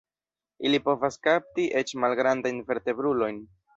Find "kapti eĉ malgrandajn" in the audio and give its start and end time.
1.29-2.63